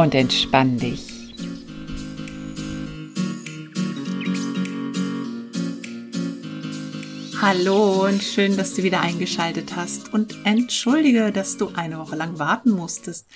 [0.00, 1.08] Und entspann dich.
[7.38, 12.38] Hallo und schön, dass du wieder eingeschaltet hast und entschuldige, dass du eine Woche lang
[12.38, 13.26] warten musstest.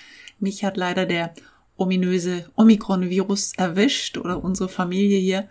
[0.41, 1.35] Mich hat leider der
[1.77, 5.49] ominöse Omikron-Virus erwischt oder unsere Familie hier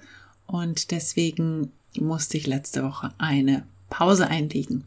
[0.48, 4.86] und deswegen musste ich letzte Woche eine Pause einlegen.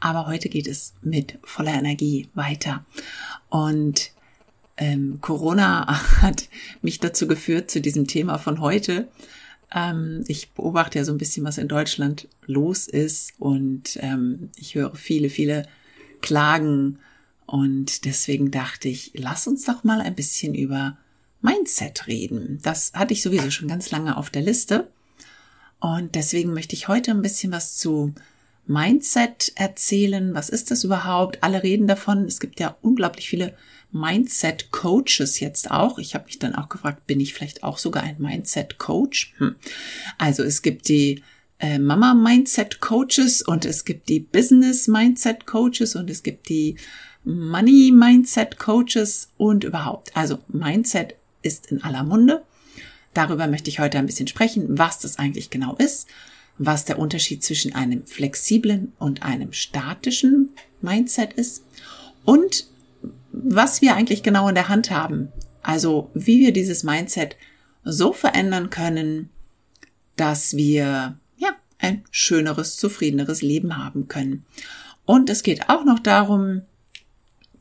[0.00, 2.86] Aber heute geht es mit voller Energie weiter.
[3.50, 4.15] Und
[4.76, 5.86] ähm, Corona
[6.22, 6.48] hat
[6.82, 9.08] mich dazu geführt, zu diesem Thema von heute.
[9.74, 14.74] Ähm, ich beobachte ja so ein bisschen, was in Deutschland los ist und ähm, ich
[14.74, 15.66] höre viele, viele
[16.20, 16.98] Klagen
[17.46, 20.96] und deswegen dachte ich, lass uns doch mal ein bisschen über
[21.42, 22.58] Mindset reden.
[22.62, 24.88] Das hatte ich sowieso schon ganz lange auf der Liste.
[25.78, 28.14] Und deswegen möchte ich heute ein bisschen was zu
[28.66, 30.34] Mindset erzählen.
[30.34, 31.42] Was ist das überhaupt?
[31.42, 32.24] Alle reden davon.
[32.24, 33.54] Es gibt ja unglaublich viele
[33.92, 35.98] Mindset-Coaches jetzt auch.
[35.98, 39.34] Ich habe mich dann auch gefragt, bin ich vielleicht auch sogar ein Mindset-Coach?
[39.38, 39.56] Hm.
[40.18, 41.22] Also es gibt die
[41.58, 46.76] äh, Mama-Mindset-Coaches und es gibt die Business-Mindset-Coaches und es gibt die
[47.24, 50.16] Money-Mindset-Coaches und überhaupt.
[50.16, 52.42] Also Mindset ist in aller Munde.
[53.14, 56.06] Darüber möchte ich heute ein bisschen sprechen, was das eigentlich genau ist,
[56.58, 61.64] was der Unterschied zwischen einem flexiblen und einem statischen Mindset ist
[62.24, 62.66] und
[63.32, 65.32] was wir eigentlich genau in der Hand haben.
[65.62, 67.36] Also wie wir dieses Mindset
[67.84, 69.30] so verändern können,
[70.16, 74.46] dass wir ja ein schöneres, zufriedeneres Leben haben können.
[75.04, 76.62] Und es geht auch noch darum,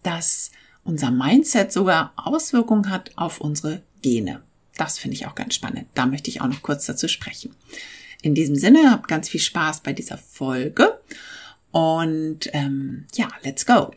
[0.03, 0.52] dass
[0.84, 4.42] unser Mindset sogar Auswirkungen hat auf unsere Gene.
[4.78, 5.88] Das finde ich auch ganz spannend.
[5.96, 7.56] Da möchte ich auch noch kurz dazu sprechen.
[8.25, 11.00] In diesem Sinne, habt ganz viel Spaß bei dieser Folge
[11.69, 13.91] und ähm, ja, let's go.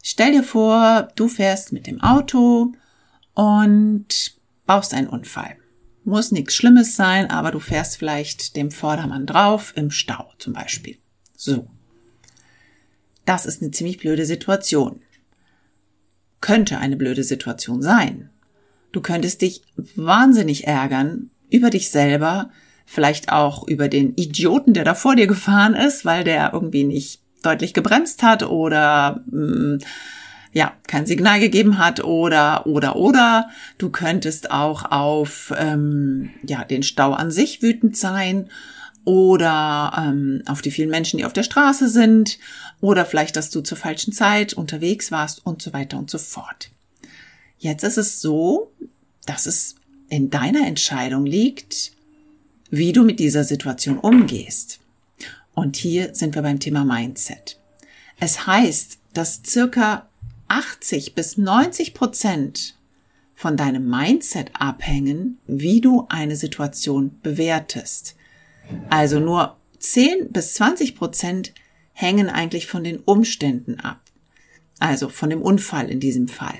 [0.00, 2.72] Stell dir vor, du fährst mit dem Auto
[3.34, 4.32] und
[4.64, 5.56] baust einen Unfall.
[6.04, 10.96] Muss nichts Schlimmes sein, aber du fährst vielleicht dem Vordermann drauf im Stau zum Beispiel.
[11.36, 11.66] So.
[13.24, 15.02] Das ist eine ziemlich blöde Situation.
[16.40, 18.30] Könnte eine blöde Situation sein.
[18.92, 19.62] Du könntest dich
[19.96, 22.52] wahnsinnig ärgern über dich selber,
[22.86, 27.20] vielleicht auch über den Idioten, der da vor dir gefahren ist, weil der irgendwie nicht
[27.42, 29.78] deutlich gebremst hat oder mh, mm,
[30.52, 36.82] ja kein Signal gegeben hat oder oder oder du könntest auch auf ähm, ja den
[36.82, 38.48] Stau an sich wütend sein
[39.04, 42.38] oder ähm, auf die vielen Menschen, die auf der Straße sind
[42.80, 46.70] oder vielleicht, dass du zur falschen Zeit unterwegs warst und so weiter und so fort.
[47.58, 48.72] Jetzt ist es so,
[49.26, 49.76] dass es
[50.08, 51.92] in deiner Entscheidung liegt,
[52.76, 54.80] wie du mit dieser Situation umgehst.
[55.54, 57.58] Und hier sind wir beim Thema Mindset.
[58.20, 60.08] Es heißt, dass circa
[60.48, 62.76] 80 bis 90 Prozent
[63.34, 68.16] von deinem Mindset abhängen, wie du eine Situation bewertest.
[68.90, 71.52] Also nur 10 bis 20 Prozent
[71.92, 74.00] hängen eigentlich von den Umständen ab.
[74.78, 76.58] Also von dem Unfall in diesem Fall.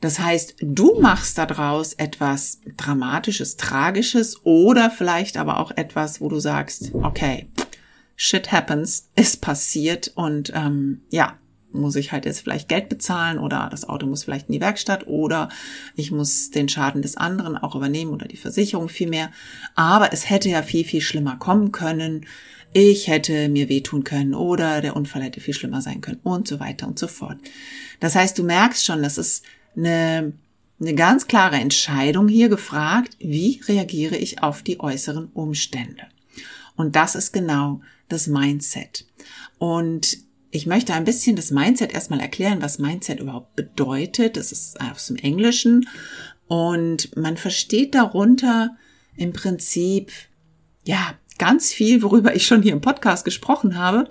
[0.00, 6.40] Das heißt, du machst daraus etwas Dramatisches, Tragisches oder vielleicht aber auch etwas, wo du
[6.40, 7.48] sagst, okay,
[8.16, 11.38] shit happens, ist passiert und ähm, ja,
[11.72, 15.06] muss ich halt jetzt vielleicht Geld bezahlen oder das Auto muss vielleicht in die Werkstatt
[15.06, 15.48] oder
[15.94, 19.30] ich muss den Schaden des anderen auch übernehmen oder die Versicherung vielmehr.
[19.74, 22.26] Aber es hätte ja viel, viel schlimmer kommen können.
[22.72, 26.60] Ich hätte mir wehtun können oder der Unfall hätte viel schlimmer sein können und so
[26.60, 27.38] weiter und so fort.
[28.00, 29.44] Das heißt, du merkst schon, das ist
[29.76, 30.32] eine,
[30.80, 36.02] eine ganz klare Entscheidung hier gefragt, wie reagiere ich auf die äußeren Umstände.
[36.76, 39.06] Und das ist genau das Mindset.
[39.58, 40.18] Und
[40.50, 44.36] ich möchte ein bisschen das Mindset erstmal erklären, was Mindset überhaupt bedeutet.
[44.36, 45.88] Das ist aus dem Englischen.
[46.48, 48.76] Und man versteht darunter
[49.16, 50.10] im Prinzip,
[50.84, 54.08] ja, ganz viel, worüber ich schon hier im Podcast gesprochen habe.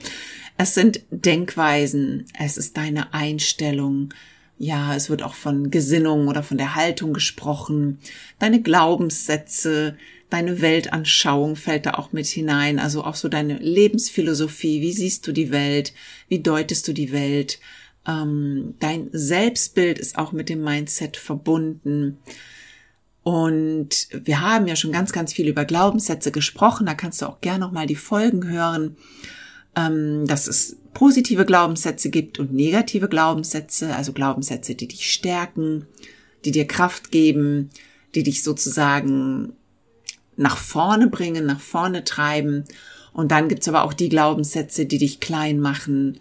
[0.57, 4.13] Es sind Denkweisen, es ist deine Einstellung,
[4.59, 7.97] ja, es wird auch von Gesinnung oder von der Haltung gesprochen,
[8.37, 9.97] deine Glaubenssätze,
[10.29, 15.31] deine Weltanschauung fällt da auch mit hinein, also auch so deine Lebensphilosophie, wie siehst du
[15.31, 15.93] die Welt,
[16.27, 17.59] wie deutest du die Welt,
[18.07, 22.17] Ähm, dein Selbstbild ist auch mit dem Mindset verbunden.
[23.23, 26.87] Und wir haben ja schon ganz, ganz viel über Glaubenssätze gesprochen.
[26.87, 28.95] Da kannst du auch gerne nochmal die Folgen hören,
[29.75, 35.87] ähm, dass es positive Glaubenssätze gibt und negative Glaubenssätze, also Glaubenssätze, die dich stärken,
[36.45, 37.69] die dir Kraft geben,
[38.15, 39.53] die dich sozusagen
[40.35, 42.63] nach vorne bringen, nach vorne treiben.
[43.13, 46.19] Und dann gibt's aber auch die Glaubenssätze, die dich klein machen,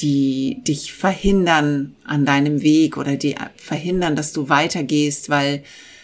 [0.00, 5.62] die dich verhindern an deinem Weg oder die verhindern, dass du weitergehst, weil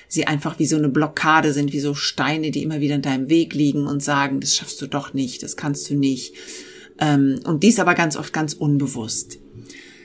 [0.08, 3.28] sie einfach wie so eine Blockade sind, wie so Steine, die immer wieder in deinem
[3.28, 6.34] Weg liegen und sagen, das schaffst du doch nicht, das kannst du nicht.
[7.00, 9.38] Ähm, und dies aber ganz oft ganz unbewusst.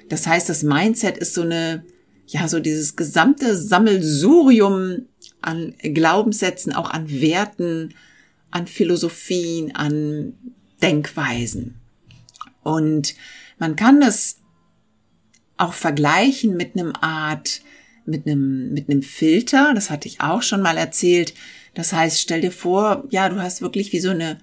[0.09, 1.83] Das heißt, das Mindset ist so eine,
[2.27, 5.05] ja, so dieses gesamte Sammelsurium
[5.41, 7.93] an Glaubenssätzen, auch an Werten,
[8.51, 10.33] an Philosophien, an
[10.81, 11.75] Denkweisen.
[12.63, 13.15] Und
[13.59, 14.37] man kann das
[15.57, 17.61] auch vergleichen mit einem Art,
[18.05, 19.73] mit einem, mit einem Filter.
[19.73, 21.33] Das hatte ich auch schon mal erzählt.
[21.73, 24.37] Das heißt, stell dir vor, ja, du hast wirklich wie so eine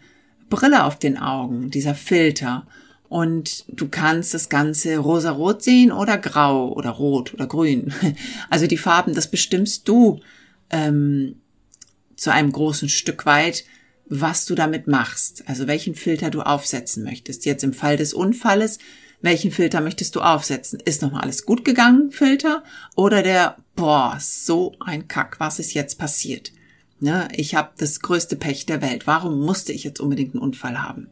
[0.52, 2.66] Brille auf den Augen, dieser Filter.
[3.08, 7.92] Und du kannst das Ganze rosarot sehen oder grau oder rot oder grün.
[8.50, 10.20] Also die Farben, das bestimmst du
[10.70, 11.36] ähm,
[12.16, 13.64] zu einem großen Stück weit,
[14.06, 15.44] was du damit machst.
[15.46, 17.44] Also welchen Filter du aufsetzen möchtest.
[17.44, 18.78] Jetzt im Fall des Unfalles
[19.22, 20.80] welchen Filter möchtest du aufsetzen?
[20.80, 22.64] Ist nochmal alles gut gegangen, Filter?
[22.96, 26.52] Oder der, boah, so ein Kack, was ist jetzt passiert?
[27.02, 29.08] Ne, ich habe das größte Pech der Welt.
[29.08, 31.08] Warum musste ich jetzt unbedingt einen Unfall haben?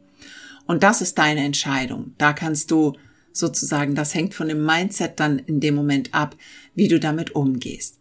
[0.68, 2.14] Und das ist deine Entscheidung.
[2.16, 2.92] Da kannst du
[3.32, 6.36] sozusagen, das hängt von dem Mindset dann in dem Moment ab,
[6.76, 7.96] wie du damit umgehst.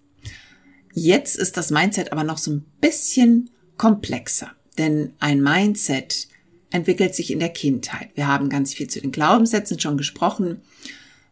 [0.94, 6.28] Jetzt ist das Mindset aber noch so ein bisschen komplexer, denn ein Mindset
[6.70, 8.10] entwickelt sich in der Kindheit.
[8.14, 10.62] Wir haben ganz viel zu den Glaubenssätzen schon gesprochen.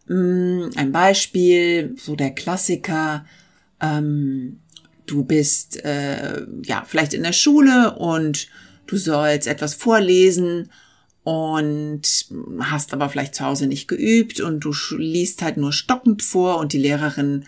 [0.08, 3.28] Mm, ein Beispiel, so der Klassiker,
[3.80, 4.62] ähm,
[5.08, 8.48] du bist äh, ja vielleicht in der Schule und
[8.86, 10.70] du sollst etwas vorlesen
[11.24, 12.28] und
[12.60, 16.72] hast aber vielleicht zu Hause nicht geübt und du liest halt nur stockend vor und
[16.72, 17.46] die Lehrerin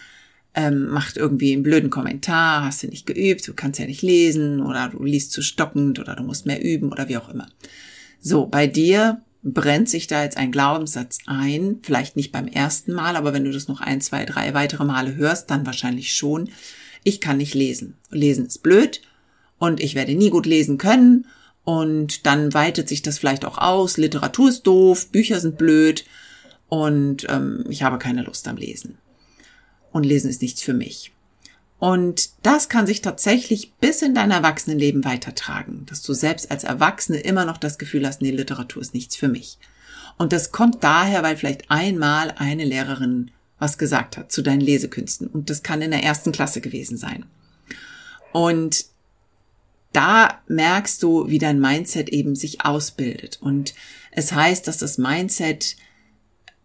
[0.55, 4.61] ähm, macht irgendwie einen blöden Kommentar, hast du nicht geübt, du kannst ja nicht lesen
[4.61, 7.47] oder du liest zu stockend oder du musst mehr üben oder wie auch immer.
[8.19, 13.15] So, bei dir brennt sich da jetzt ein Glaubenssatz ein, vielleicht nicht beim ersten Mal,
[13.15, 16.49] aber wenn du das noch ein, zwei, drei weitere Male hörst, dann wahrscheinlich schon.
[17.03, 17.97] Ich kann nicht lesen.
[18.09, 19.01] Lesen ist blöd
[19.57, 21.27] und ich werde nie gut lesen können
[21.63, 23.97] und dann weitet sich das vielleicht auch aus.
[23.97, 26.05] Literatur ist doof, Bücher sind blöd
[26.67, 28.97] und ähm, ich habe keine Lust am Lesen
[29.91, 31.11] und Lesen ist nichts für mich.
[31.79, 37.19] Und das kann sich tatsächlich bis in dein Erwachsenenleben weitertragen, dass du selbst als Erwachsene
[37.19, 39.57] immer noch das Gefühl hast, nee, Literatur ist nichts für mich.
[40.17, 45.27] Und das kommt daher, weil vielleicht einmal eine Lehrerin was gesagt hat zu deinen Lesekünsten.
[45.27, 47.25] Und das kann in der ersten Klasse gewesen sein.
[48.31, 48.85] Und
[49.93, 53.39] da merkst du, wie dein Mindset eben sich ausbildet.
[53.41, 53.73] Und
[54.11, 55.75] es heißt, dass das Mindset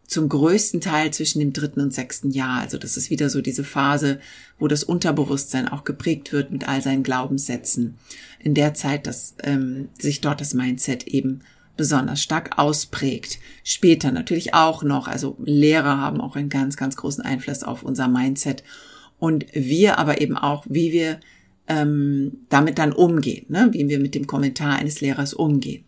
[0.07, 2.61] zum größten Teil zwischen dem dritten und sechsten Jahr.
[2.61, 4.21] Also das ist wieder so diese Phase,
[4.59, 7.97] wo das Unterbewusstsein auch geprägt wird mit all seinen Glaubenssätzen.
[8.39, 11.41] In der Zeit, dass ähm, sich dort das Mindset eben
[11.77, 13.39] besonders stark ausprägt.
[13.63, 15.09] Später natürlich auch noch.
[15.09, 18.63] Also Lehrer haben auch einen ganz, ganz großen Einfluss auf unser Mindset.
[19.19, 21.21] Und wir aber eben auch, wie wir
[21.67, 23.69] ähm, damit dann umgehen, ne?
[23.73, 25.85] wie wir mit dem Kommentar eines Lehrers umgehen.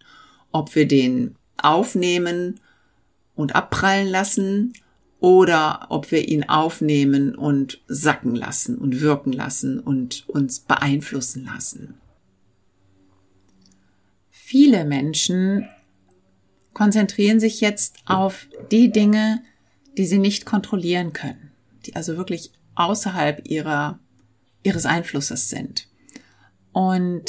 [0.53, 2.61] Ob wir den aufnehmen
[3.35, 4.73] und abprallen lassen
[5.21, 11.95] oder ob wir ihn aufnehmen und sacken lassen und wirken lassen und uns beeinflussen lassen.
[14.31, 15.69] Viele Menschen
[16.77, 19.43] konzentrieren sich jetzt auf die Dinge,
[19.97, 21.51] die sie nicht kontrollieren können,
[21.87, 23.99] die also wirklich außerhalb ihrer,
[24.63, 25.89] ihres Einflusses sind.
[26.73, 27.25] Und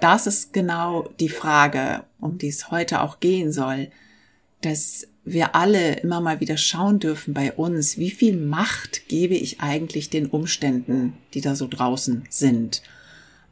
[0.00, 3.90] das ist genau die Frage, um die es heute auch gehen soll,
[4.62, 9.60] dass wir alle immer mal wieder schauen dürfen bei uns, wie viel Macht gebe ich
[9.60, 12.80] eigentlich den Umständen, die da so draußen sind.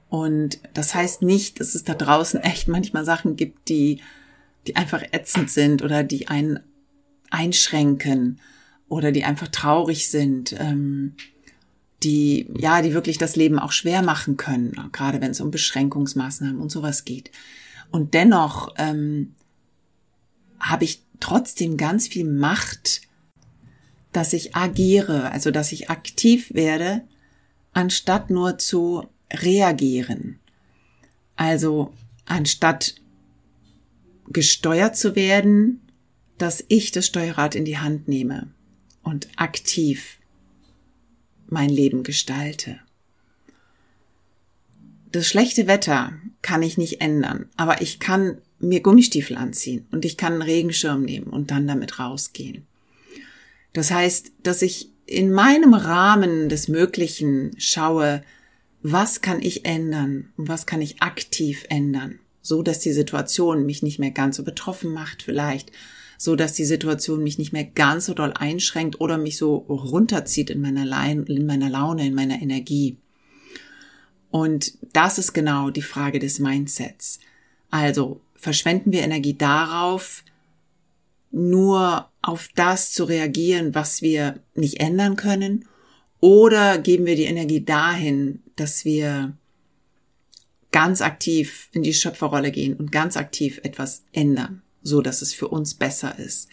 [0.08, 4.00] Und das heißt nicht, dass es da draußen echt manchmal Sachen gibt, die,
[4.66, 6.60] die einfach ätzend sind oder die einen
[7.30, 8.40] einschränken
[8.88, 11.14] oder die einfach traurig sind, ähm,
[12.02, 16.60] die, ja, die wirklich das Leben auch schwer machen können, gerade wenn es um Beschränkungsmaßnahmen
[16.60, 17.30] und sowas geht.
[17.90, 19.34] Und dennoch ähm,
[20.58, 23.02] habe ich trotzdem ganz viel Macht,
[24.12, 27.02] dass ich agiere, also dass ich aktiv werde,
[27.72, 30.38] anstatt nur zu reagieren.
[31.36, 31.92] Also
[32.26, 32.96] anstatt
[34.32, 35.80] gesteuert zu werden,
[36.38, 38.48] dass ich das Steuerrad in die Hand nehme.
[39.04, 40.18] und aktiv
[41.48, 42.78] mein Leben gestalte.
[45.10, 50.16] Das schlechte Wetter kann ich nicht ändern, aber ich kann mir Gummistiefel anziehen und ich
[50.16, 52.64] kann einen Regenschirm nehmen und dann damit rausgehen.
[53.72, 58.22] Das heißt, dass ich in meinem Rahmen des Möglichen schaue,
[58.82, 63.82] was kann ich ändern und was kann ich aktiv ändern, so dass die Situation mich
[63.82, 65.72] nicht mehr ganz so betroffen macht vielleicht,
[66.18, 70.50] so dass die Situation mich nicht mehr ganz so doll einschränkt oder mich so runterzieht
[70.50, 72.96] in meiner, Leine, in meiner Laune, in meiner Energie.
[74.30, 77.20] Und das ist genau die Frage des Mindsets.
[77.70, 80.24] Also verschwenden wir Energie darauf,
[81.30, 85.66] nur auf das zu reagieren, was wir nicht ändern können,
[86.20, 89.36] oder geben wir die Energie dahin, dass wir
[90.72, 95.48] ganz aktiv in die Schöpferrolle gehen und ganz aktiv etwas ändern so dass es für
[95.48, 96.48] uns besser ist.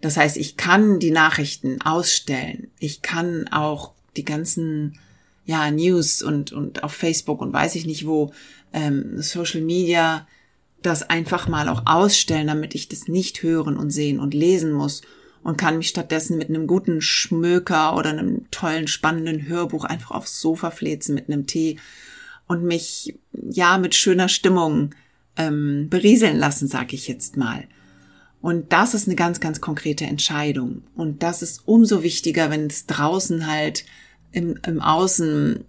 [0.00, 2.70] Das heißt, ich kann die Nachrichten ausstellen.
[2.78, 4.98] Ich kann auch die ganzen
[5.46, 8.32] ja, News und, und auf Facebook und weiß ich nicht wo,
[8.72, 10.26] ähm, Social Media,
[10.82, 15.02] das einfach mal auch ausstellen, damit ich das nicht hören und sehen und lesen muss
[15.42, 20.40] und kann mich stattdessen mit einem guten Schmöker oder einem tollen, spannenden Hörbuch einfach aufs
[20.40, 21.78] Sofa flezen mit einem Tee
[22.46, 24.94] und mich ja mit schöner Stimmung
[25.36, 27.64] ähm, berieseln lassen, sage ich jetzt mal.
[28.40, 30.82] Und das ist eine ganz, ganz konkrete Entscheidung.
[30.94, 33.84] Und das ist umso wichtiger, wenn es draußen halt
[34.32, 35.64] im, im Außen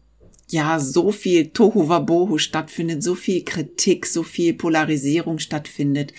[0.49, 6.13] ja so viel Tohu Wabohu stattfindet, so viel Kritik, so viel Polarisierung stattfindet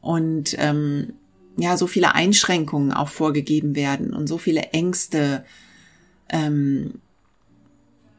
[0.00, 1.12] und ähm,
[1.56, 5.44] ja so viele Einschränkungen auch vorgegeben werden und so viele Ängste
[6.28, 6.94] ähm,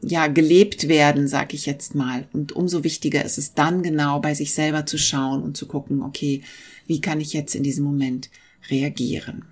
[0.02, 2.28] ja gelebt werden, sag ich jetzt mal.
[2.34, 6.02] Und umso wichtiger ist es dann genau bei sich selber zu schauen und zu gucken,
[6.02, 6.42] okay,
[6.88, 8.30] wie kann ich jetzt in diesem Moment
[8.70, 9.46] reagieren?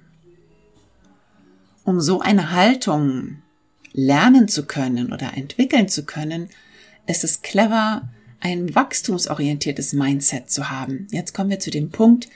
[1.84, 3.42] Um so eine Haltung
[3.94, 6.50] lernen zu können oder entwickeln zu können,
[7.08, 8.10] ist es clever,
[8.42, 11.08] ein wachstumsorientiertes Mindset zu haben.
[11.12, 12.30] Jetzt kommen wir zu dem Punkt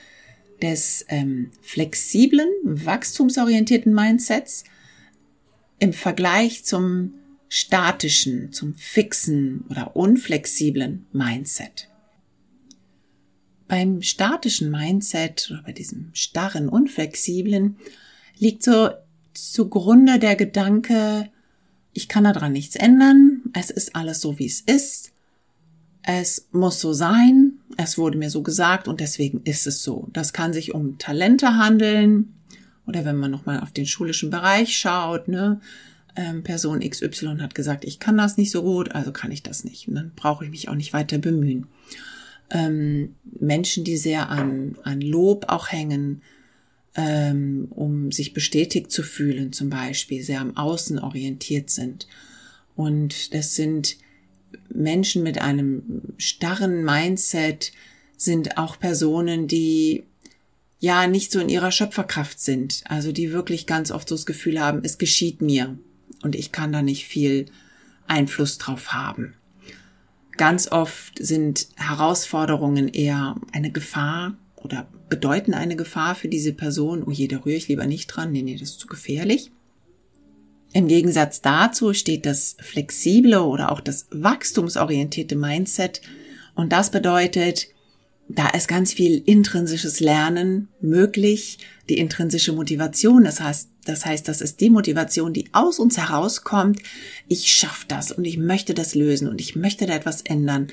[0.62, 4.63] des ähm, flexiblen, wachstumsorientierten Mindsets
[5.79, 7.13] im Vergleich zum
[7.55, 11.88] statischen, zum fixen oder unflexiblen Mindset.
[13.67, 17.77] Beim statischen Mindset oder bei diesem starren, unflexiblen
[18.39, 18.89] liegt so
[19.36, 21.29] zugrunde der Gedanke,
[21.93, 25.12] ich kann daran nichts ändern, es ist alles so, wie es ist,
[26.01, 30.07] es muss so sein, es wurde mir so gesagt und deswegen ist es so.
[30.12, 32.33] Das kann sich um Talente handeln
[32.88, 35.62] oder wenn man nochmal auf den schulischen Bereich schaut, ne,
[36.15, 39.63] ähm, Person XY hat gesagt, ich kann das nicht so gut, also kann ich das
[39.63, 39.88] nicht.
[39.88, 41.67] Und dann brauche ich mich auch nicht weiter bemühen.
[42.50, 46.22] Ähm, Menschen, die sehr an, an Lob auch hängen,
[46.96, 52.08] ähm, um sich bestätigt zu fühlen, zum Beispiel, sehr am Außen orientiert sind.
[52.75, 53.98] Und das sind
[54.70, 57.72] Menschen mit einem starren Mindset,
[58.17, 60.03] sind auch Personen, die
[60.79, 64.60] ja nicht so in ihrer Schöpferkraft sind, also die wirklich ganz oft so das Gefühl
[64.60, 65.77] haben, es geschieht mir
[66.24, 67.46] und ich kann da nicht viel
[68.08, 69.36] Einfluss drauf haben.
[70.38, 77.03] Ganz oft sind Herausforderungen eher eine Gefahr oder bedeuten eine Gefahr für diese Person.
[77.03, 78.32] Oh je, da rühre ich lieber nicht dran.
[78.32, 79.51] Nee, nee, das ist zu gefährlich.
[80.74, 86.01] Im Gegensatz dazu steht das flexible oder auch das wachstumsorientierte Mindset.
[86.56, 87.68] Und das bedeutet,
[88.36, 91.60] da ist ganz viel intrinsisches Lernen möglich,
[91.90, 93.24] die intrinsische Motivation.
[93.24, 96.82] Das heißt, das heißt, das ist die Motivation, die aus uns herauskommt.
[97.28, 100.68] Ich schaffe das und ich möchte das lösen und ich möchte da etwas ändern.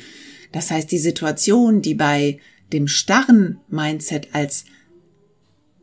[0.52, 2.38] Das heißt, die Situation, die bei
[2.73, 4.64] dem starren Mindset als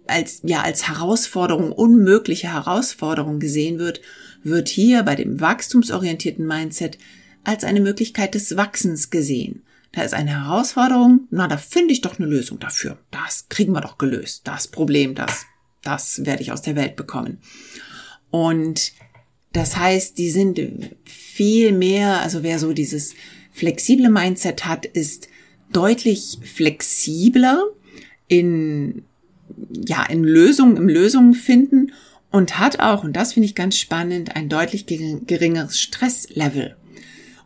[0.07, 3.99] als ja als Herausforderung, unmögliche Herausforderung gesehen wird,
[4.41, 6.97] wird hier bei dem wachstumsorientierten Mindset
[7.43, 9.63] als eine Möglichkeit des Wachsens gesehen.
[9.97, 12.99] Da ist eine Herausforderung, na, da finde ich doch eine Lösung dafür.
[13.09, 14.41] Das kriegen wir doch gelöst.
[14.43, 15.47] Das Problem, das,
[15.81, 17.39] das werde ich aus der Welt bekommen.
[18.29, 18.91] Und
[19.53, 20.61] das heißt, die sind
[21.03, 23.15] viel mehr, also wer so dieses
[23.51, 25.29] flexible Mindset hat, ist
[25.73, 27.63] deutlich flexibler
[28.27, 29.03] in,
[29.87, 31.91] ja, in Lösungen, im Lösungen finden
[32.29, 36.75] und hat auch, und das finde ich ganz spannend, ein deutlich geringeres Stresslevel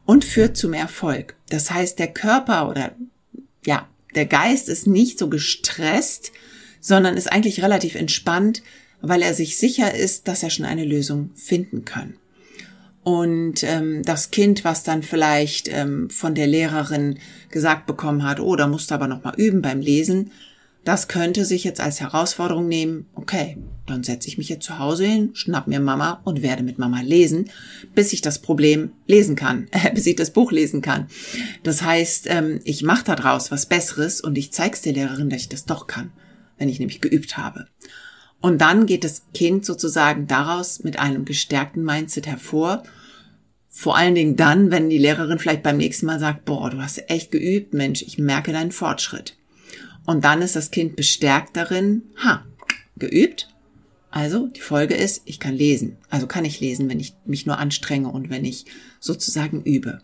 [0.06, 1.36] und führt zu mehr Erfolg.
[1.50, 2.94] Das heißt, der Körper oder
[3.66, 6.32] ja, der Geist ist nicht so gestresst,
[6.80, 8.64] sondern ist eigentlich relativ entspannt,
[9.02, 12.16] weil er sich sicher ist, dass er schon eine Lösung finden kann.
[13.04, 17.18] Und ähm, das Kind, was dann vielleicht ähm, von der Lehrerin
[17.50, 20.32] gesagt bekommen hat, oh, da musst du aber noch mal üben beim Lesen,
[20.84, 25.06] das könnte sich jetzt als Herausforderung nehmen, okay, dann setze ich mich jetzt zu Hause
[25.06, 27.52] hin, schnapp mir Mama und werde mit Mama lesen,
[27.94, 31.08] bis ich das Problem lesen kann, äh, bis ich das Buch lesen kann.
[31.64, 35.50] Das heißt, ähm, ich mache daraus was Besseres und ich zeig's der Lehrerin, dass ich
[35.50, 36.12] das doch kann,
[36.58, 37.68] wenn ich nämlich geübt habe.
[38.40, 42.82] Und dann geht das Kind sozusagen daraus mit einem gestärkten Mindset hervor.
[43.70, 47.08] Vor allen Dingen dann, wenn die Lehrerin vielleicht beim nächsten Mal sagt, boah, du hast
[47.08, 49.38] echt geübt, Mensch, ich merke deinen Fortschritt.
[50.12, 52.46] Und dann ist das Kind bestärkt darin, ha,
[52.98, 53.48] geübt.
[54.10, 55.96] Also die Folge ist, ich kann lesen.
[56.10, 58.66] Also kann ich lesen, wenn ich mich nur anstrenge und wenn ich
[59.00, 60.02] sozusagen übe.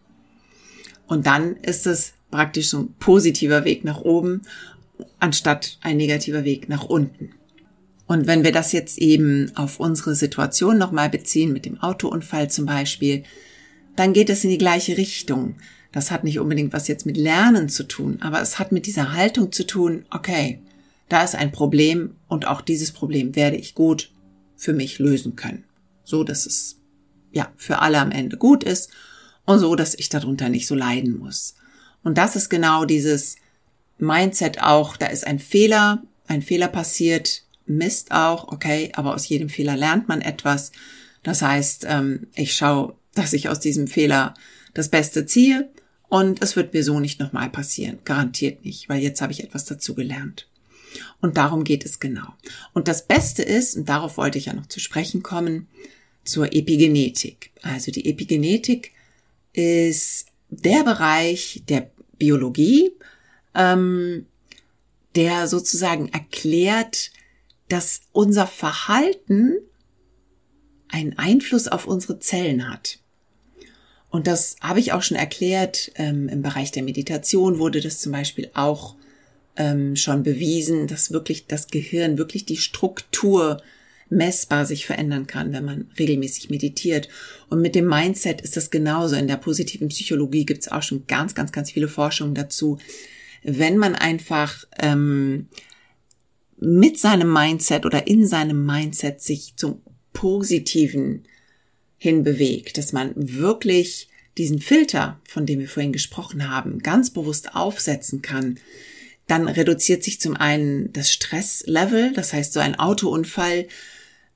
[1.07, 4.43] Und dann ist es praktisch so ein positiver Weg nach oben,
[5.19, 7.31] anstatt ein negativer Weg nach unten.
[8.05, 12.65] Und wenn wir das jetzt eben auf unsere Situation nochmal beziehen, mit dem Autounfall zum
[12.65, 13.23] Beispiel,
[13.97, 15.55] dann geht es in die gleiche Richtung.
[15.91, 19.13] Das hat nicht unbedingt was jetzt mit Lernen zu tun, aber es hat mit dieser
[19.13, 20.59] Haltung zu tun, okay,
[21.09, 24.11] da ist ein Problem und auch dieses Problem werde ich gut
[24.55, 25.63] für mich lösen können.
[26.03, 26.77] So, dass es
[27.31, 28.89] ja für alle am Ende gut ist
[29.45, 31.55] und so, dass ich darunter nicht so leiden muss.
[32.03, 33.37] Und das ist genau dieses
[33.97, 39.49] Mindset auch, da ist ein Fehler, ein Fehler passiert, Mist auch, okay, aber aus jedem
[39.49, 40.71] Fehler lernt man etwas.
[41.23, 44.33] Das heißt, ähm, ich schaue, dass ich aus diesem Fehler
[44.73, 45.69] das Beste ziehe
[46.09, 47.99] und es wird mir so nicht nochmal passieren.
[48.05, 50.47] Garantiert nicht, weil jetzt habe ich etwas dazu gelernt.
[51.21, 52.33] Und darum geht es genau.
[52.73, 55.67] Und das Beste ist, und darauf wollte ich ja noch zu sprechen kommen,
[56.23, 57.51] zur Epigenetik.
[57.61, 58.91] Also die Epigenetik
[59.53, 62.91] ist der Bereich der Biologie,
[63.53, 64.25] ähm,
[65.15, 67.11] der sozusagen erklärt,
[67.69, 69.55] dass unser Verhalten
[70.89, 72.99] einen Einfluss auf unsere Zellen hat.
[74.09, 75.91] Und das habe ich auch schon erklärt.
[75.95, 78.95] Ähm, Im Bereich der Meditation wurde das zum Beispiel auch
[79.57, 83.61] ähm, schon bewiesen, dass wirklich das Gehirn, wirklich die Struktur
[84.09, 87.09] messbar sich verändern kann, wenn man regelmäßig meditiert.
[87.49, 89.15] Und mit dem Mindset ist das genauso.
[89.15, 92.77] In der positiven Psychologie gibt es auch schon ganz, ganz, ganz viele Forschungen dazu.
[93.43, 95.47] Wenn man einfach ähm,
[96.57, 99.81] mit seinem Mindset oder in seinem Mindset sich zum
[100.13, 101.23] Positiven
[101.97, 104.07] hinbewegt, dass man wirklich
[104.37, 108.59] diesen Filter, von dem wir vorhin gesprochen haben, ganz bewusst aufsetzen kann,
[109.25, 113.67] dann reduziert sich zum einen das Stresslevel, das heißt so ein Autounfall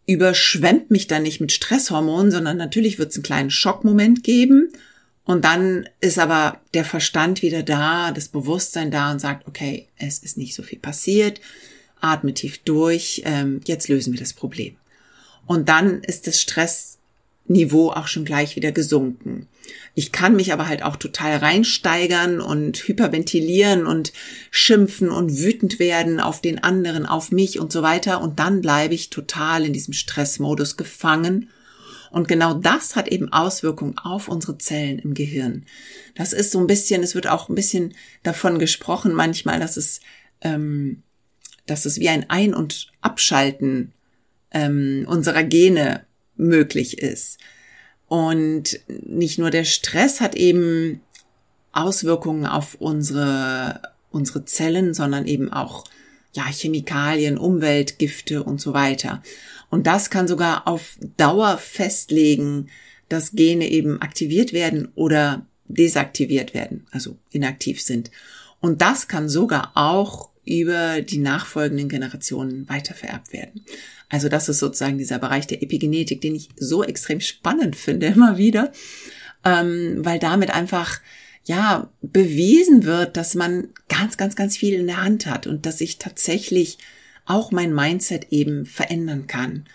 [0.07, 4.73] überschwemmt mich dann nicht mit Stresshormonen, sondern natürlich wird es einen kleinen Schockmoment geben
[5.23, 10.19] und dann ist aber der Verstand wieder da, das Bewusstsein da und sagt, okay, es
[10.19, 11.39] ist nicht so viel passiert,
[11.99, 14.75] atme tief durch, ähm, jetzt lösen wir das Problem.
[15.45, 16.90] Und dann ist das Stress
[17.47, 19.47] Niveau auch schon gleich wieder gesunken.
[19.93, 24.13] Ich kann mich aber halt auch total reinsteigern und hyperventilieren und
[24.49, 28.21] schimpfen und wütend werden auf den anderen, auf mich und so weiter.
[28.21, 31.49] Und dann bleibe ich total in diesem Stressmodus gefangen.
[32.09, 35.65] Und genau das hat eben Auswirkungen auf unsere Zellen im Gehirn.
[36.15, 40.01] Das ist so ein bisschen, es wird auch ein bisschen davon gesprochen manchmal, dass es,
[40.41, 41.03] ähm,
[41.65, 43.93] dass es wie ein Ein- und Abschalten
[44.51, 46.05] ähm, unserer Gene
[46.41, 47.39] möglich ist.
[48.07, 51.01] Und nicht nur der Stress hat eben
[51.71, 55.85] Auswirkungen auf unsere, unsere Zellen, sondern eben auch
[56.33, 59.21] ja, Chemikalien, Umweltgifte und so weiter.
[59.69, 62.69] Und das kann sogar auf Dauer festlegen,
[63.07, 68.11] dass Gene eben aktiviert werden oder desaktiviert werden, also inaktiv sind.
[68.59, 73.63] Und das kann sogar auch über die nachfolgenden Generationen weitervererbt werden.
[74.11, 78.37] Also das ist sozusagen dieser Bereich der Epigenetik, den ich so extrem spannend finde immer
[78.37, 78.71] wieder,
[79.45, 80.99] ähm, weil damit einfach
[81.45, 85.81] ja bewiesen wird, dass man ganz, ganz, ganz viel in der Hand hat und dass
[85.81, 86.77] ich tatsächlich
[87.25, 89.65] auch mein Mindset eben verändern kann.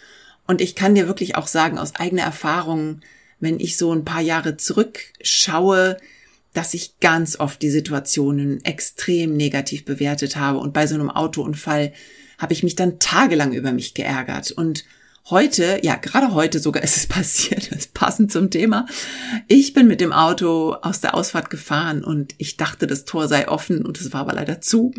[0.46, 3.00] Und ich kann dir wirklich auch sagen aus eigener Erfahrung,
[3.40, 5.96] wenn ich so ein paar Jahre zurückschaue,
[6.52, 11.92] dass ich ganz oft die Situationen extrem negativ bewertet habe und bei so einem Autounfall
[12.38, 14.50] habe ich mich dann tagelang über mich geärgert.
[14.52, 14.84] Und
[15.30, 18.86] heute, ja, gerade heute sogar ist es passiert, das ist passend zum Thema.
[19.48, 23.48] Ich bin mit dem Auto aus der Ausfahrt gefahren und ich dachte, das Tor sei
[23.48, 24.92] offen und es war aber leider zu.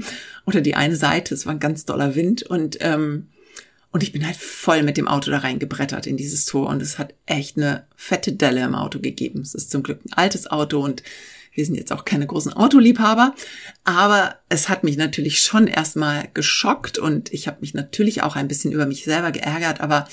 [0.46, 3.28] Oder die eine Seite, es war ein ganz doller Wind und, ähm,
[3.92, 7.00] und ich bin halt voll mit dem Auto da reingebrettert in dieses Tor und es
[7.00, 9.42] hat echt eine fette Delle im Auto gegeben.
[9.42, 11.04] Es ist zum Glück ein altes Auto und
[11.58, 13.34] wir sind jetzt auch keine großen Autoliebhaber,
[13.84, 18.48] aber es hat mich natürlich schon erstmal geschockt und ich habe mich natürlich auch ein
[18.48, 20.08] bisschen über mich selber geärgert, aber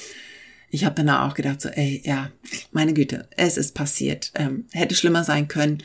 [0.71, 2.31] ich habe danach auch gedacht, so, ey, ja,
[2.73, 4.33] meine Güte, es ist passiert.
[4.35, 5.83] Ähm, hätte schlimmer sein können.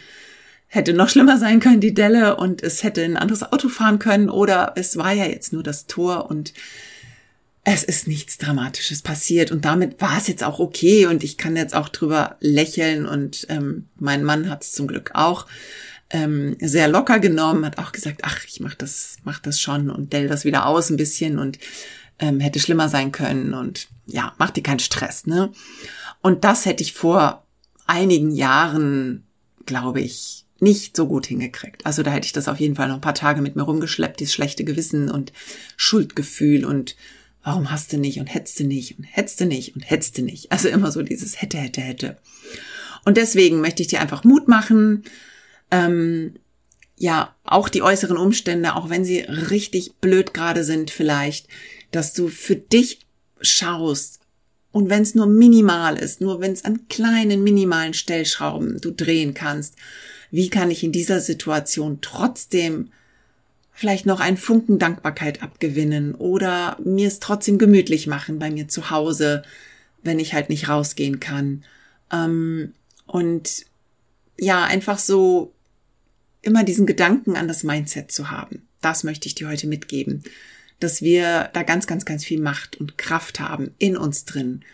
[0.67, 4.29] hätte noch schlimmer sein können, die Delle, und es hätte ein anderes Auto fahren können,
[4.29, 6.53] oder es war ja jetzt nur das Tor und
[7.73, 11.55] es ist nichts Dramatisches passiert und damit war es jetzt auch okay und ich kann
[11.55, 15.45] jetzt auch drüber lächeln und ähm, mein Mann hat es zum Glück auch
[16.09, 20.13] ähm, sehr locker genommen, hat auch gesagt, ach, ich mach das, mach das schon und
[20.13, 21.59] dell das wieder aus ein bisschen und
[22.17, 25.51] ähm, hätte schlimmer sein können und ja, mach dir keinen Stress, ne?
[26.21, 27.45] Und das hätte ich vor
[27.85, 29.25] einigen Jahren,
[29.65, 31.85] glaube ich, nicht so gut hingekriegt.
[31.85, 34.19] Also da hätte ich das auf jeden Fall noch ein paar Tage mit mir rumgeschleppt,
[34.19, 35.31] dieses schlechte Gewissen und
[35.77, 36.97] Schuldgefühl und
[37.43, 40.21] warum hast du nicht und hättest du nicht und hättest du nicht und hättest du
[40.21, 40.51] nicht.
[40.51, 42.17] Also immer so dieses hätte, hätte, hätte.
[43.05, 45.03] Und deswegen möchte ich dir einfach Mut machen,
[45.71, 46.35] ähm,
[46.97, 51.47] ja, auch die äußeren Umstände, auch wenn sie richtig blöd gerade sind vielleicht,
[51.91, 53.07] dass du für dich
[53.41, 54.19] schaust
[54.71, 59.33] und wenn es nur minimal ist, nur wenn es an kleinen minimalen Stellschrauben du drehen
[59.33, 59.75] kannst,
[60.29, 62.91] wie kann ich in dieser Situation trotzdem
[63.79, 68.89] vielleicht noch einen Funken Dankbarkeit abgewinnen oder mir es trotzdem gemütlich machen bei mir zu
[68.89, 69.41] Hause,
[70.03, 71.63] wenn ich halt nicht rausgehen kann.
[72.11, 72.73] Ähm,
[73.05, 73.65] und
[74.37, 75.53] ja, einfach so
[76.41, 78.67] immer diesen Gedanken an das Mindset zu haben.
[78.81, 80.23] Das möchte ich dir heute mitgeben,
[80.81, 84.65] dass wir da ganz, ganz, ganz viel Macht und Kraft haben in uns drin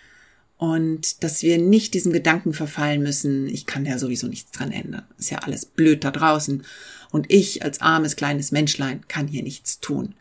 [0.57, 5.03] und dass wir nicht diesem Gedanken verfallen müssen, ich kann ja sowieso nichts dran ändern.
[5.17, 6.63] Ist ja alles blöd da draußen
[7.11, 10.15] und ich als armes kleines Menschlein kann hier nichts tun.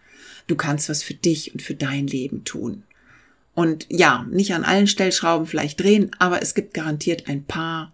[0.47, 2.83] Du kannst was für dich und für dein Leben tun.
[3.55, 7.93] Und ja, nicht an allen Stellschrauben vielleicht drehen, aber es gibt garantiert ein paar,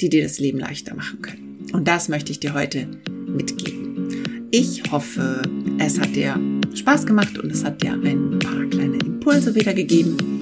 [0.00, 1.66] die dir das Leben leichter machen können.
[1.72, 2.86] Und das möchte ich dir heute
[3.26, 4.48] mitgeben.
[4.52, 5.42] Ich hoffe,
[5.78, 6.38] es hat dir
[6.74, 10.41] Spaß gemacht und es hat dir ein paar kleine Impulse wiedergegeben.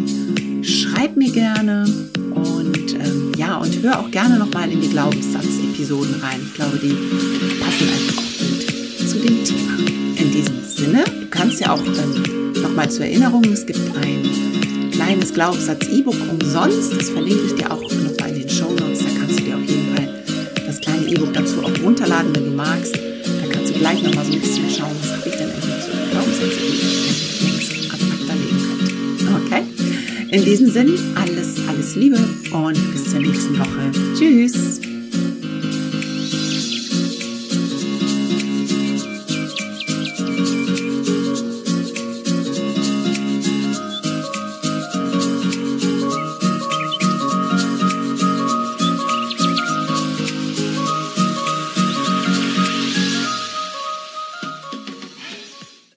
[0.62, 1.84] Schreib mir gerne
[2.34, 6.40] und ähm, ja, und hör auch gerne nochmal in die Glaubenssatz-Episoden rein.
[6.44, 6.94] Ich glaube, die
[7.60, 9.78] passen einfach auch gut zu dem Thema.
[10.16, 15.32] In diesem Sinne, du kannst ja auch ähm, nochmal zur Erinnerung, es gibt ein kleines
[15.32, 16.94] Glaubenssatz-E-Book umsonst.
[16.94, 18.98] Das verlinke ich dir auch nochmal in den Show Notes.
[19.00, 20.22] Da kannst du dir auf jeden Fall
[20.66, 22.94] das kleine E-Book dazu auch runterladen, wenn du magst.
[22.94, 25.19] Da kannst du gleich nochmal so ein bisschen schauen, was
[30.32, 32.18] In diesem Sinne, alles, alles Liebe
[32.52, 33.90] und bis zur nächsten Woche.
[34.16, 34.89] Tschüss!